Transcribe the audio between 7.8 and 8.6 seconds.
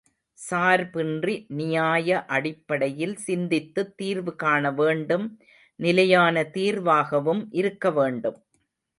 வேண்டும்.